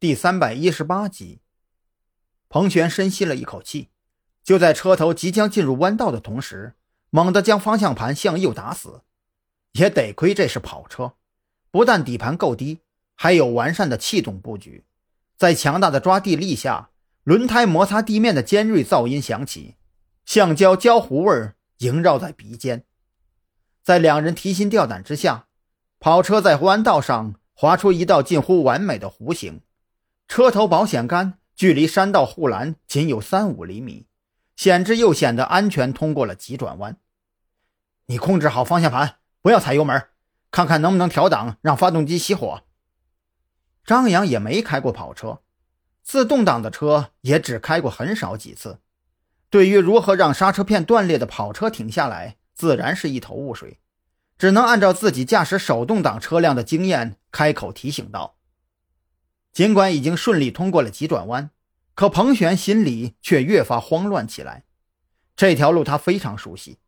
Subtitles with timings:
[0.00, 1.40] 第三百一十八集，
[2.48, 3.88] 彭璇深吸了一口气，
[4.44, 6.74] 就在车头即将进入弯道的同时，
[7.10, 9.02] 猛地将方向盘向右打死。
[9.72, 11.14] 也得亏这是跑车，
[11.72, 12.78] 不但底盘够低，
[13.16, 14.84] 还有完善的气动布局，
[15.36, 16.90] 在强大的抓地力下，
[17.24, 19.74] 轮胎摩擦地面的尖锐噪音响起，
[20.24, 22.84] 橡胶焦糊味萦绕在鼻尖。
[23.82, 25.48] 在两人提心吊胆之下，
[25.98, 29.60] 跑车在弯道上划出一道近乎完美的弧形。
[30.28, 34.06] 车头保险杆距离山道护栏仅有三五厘米，
[34.54, 36.98] 险之又显得安全通过了急转弯。
[38.06, 40.08] 你控制好方向盘，不要踩油门，
[40.50, 42.62] 看看能不能调档，让发动机熄火。
[43.84, 45.40] 张扬也没开过跑车，
[46.02, 48.80] 自动挡的车也只开过很少几次，
[49.48, 53.80] 对于如何让刹车片断裂的跑车停下来，自然是一头雾水，
[54.36, 58.36] 只能按照自己驾驶手动挡车辆的经验开口提醒道。
[59.58, 61.50] 尽管已经顺利通过了急转弯，
[61.96, 64.62] 可彭璇心里却越发慌乱起来。
[65.34, 66.78] 这条路他非常熟悉，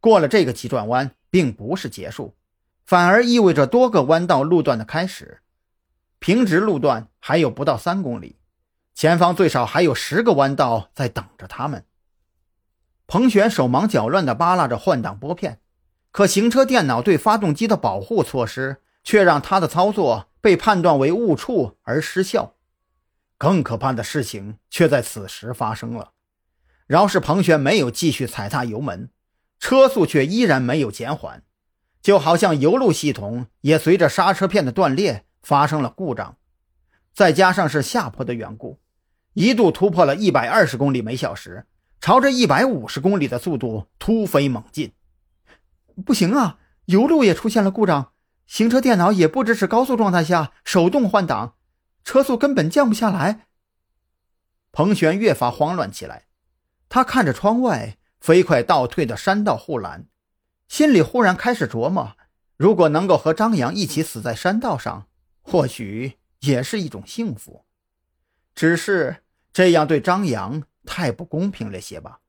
[0.00, 2.34] 过了这个急转弯，并不是结束，
[2.84, 5.42] 反而意味着多个弯道路段的开始。
[6.18, 8.40] 平直路段还有不到三公里，
[8.96, 11.84] 前方最少还有十个弯道在等着他们。
[13.06, 15.60] 彭璇手忙脚乱地扒拉着换挡拨片，
[16.10, 20.27] 可行车电脑对发动机的保护措施却让他的操作。
[20.48, 22.54] 被判断为误触而失效，
[23.36, 26.12] 更可怕的事情却在此时发生了。
[26.86, 29.10] 饶是彭璇没有继续踩踏油门，
[29.60, 31.42] 车速却依然没有减缓，
[32.00, 36.38] 就好像油路系统也随着刹车片的断裂发生了故障。
[37.12, 38.80] 再加上是下坡的缘故，
[39.34, 41.66] 一度突破了一百二十公里每小时，
[42.00, 44.92] 朝着一百五十公里的速度突飞猛进。
[46.06, 48.12] 不行啊，油路也出现了故障。
[48.48, 51.54] 行车电脑也不支持高速状态下手动换挡，
[52.02, 53.46] 车速根本降不下来。
[54.72, 56.28] 彭璇越发慌乱起来，
[56.88, 60.08] 他看着窗外飞快倒退的山道护栏，
[60.66, 62.16] 心里忽然开始琢磨：
[62.56, 65.06] 如果能够和张扬一起死在山道上，
[65.42, 67.66] 或许也是一种幸福。
[68.54, 69.22] 只是
[69.52, 72.20] 这样对张扬太不公平了些吧？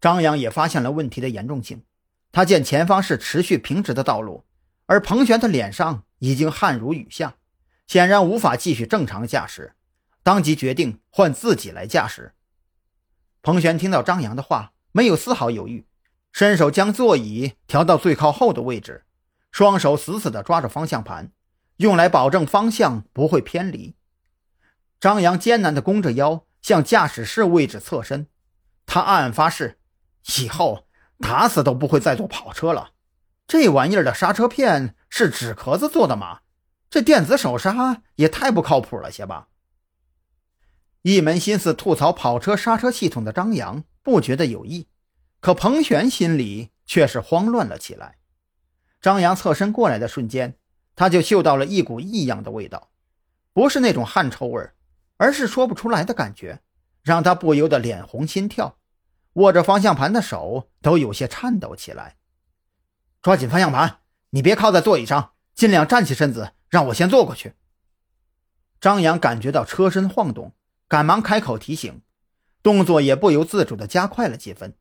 [0.00, 1.84] 张扬也发现了问题的严重性，
[2.30, 4.44] 他见前方是持续平直的道路。
[4.90, 7.36] 而彭璇的脸上已经汗如雨下，
[7.86, 9.76] 显然无法继续正常驾驶，
[10.24, 12.34] 当即决定换自己来驾驶。
[13.40, 15.86] 彭璇听到张扬的话，没有丝毫犹豫，
[16.32, 19.04] 伸手将座椅调到最靠后的位置，
[19.52, 21.30] 双手死死地抓着方向盘，
[21.76, 23.94] 用来保证方向不会偏离。
[24.98, 28.26] 张扬艰难地弓着腰向驾驶室位置侧身，
[28.86, 29.78] 他暗暗发誓，
[30.40, 30.88] 以后
[31.20, 32.90] 打死都不会再坐跑车了。
[33.50, 36.42] 这玩意儿的刹车片是纸壳子做的吗？
[36.88, 39.48] 这电子手刹也太不靠谱了些吧！
[41.02, 44.86] 一门心思吐槽跑车刹车系统的张扬不觉得有意，
[45.40, 48.18] 可彭璇心里却是慌乱了起来。
[49.00, 50.54] 张扬侧身过来的瞬间，
[50.94, 52.92] 他就嗅到了一股异样的味道，
[53.52, 54.70] 不是那种汗臭味
[55.16, 56.60] 而是说不出来的感觉，
[57.02, 58.78] 让他不由得脸红心跳，
[59.32, 62.14] 握着方向盘的手都有些颤抖起来。
[63.22, 63.98] 抓紧方向盘，
[64.30, 67.52] 你别靠在座椅上，尽量站起身子，让我先坐过去。
[68.80, 70.54] 张扬感觉到车身晃动，
[70.88, 72.00] 赶忙开口提醒，
[72.62, 74.74] 动作也不由自主地加快了几分。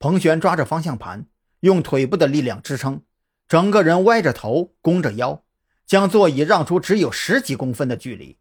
[0.00, 1.26] 彭璇抓着方向盘，
[1.60, 3.02] 用腿部的力量支撑，
[3.46, 5.44] 整个人歪着头，弓着腰，
[5.86, 8.36] 将座椅让出只有十几公分的距离。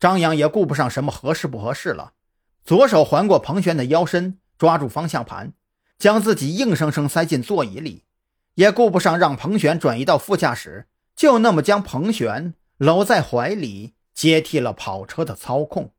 [0.00, 2.14] 张扬也顾不上什么合适不合适了，
[2.64, 5.52] 左手环过彭璇的腰身，抓住方向盘。
[6.04, 8.02] 将自己硬生生塞进座椅里，
[8.56, 15.93] 也顾不上让彭璇转移到副驾驶，就那么将彭璇搂在怀里，接替了跑车的操控。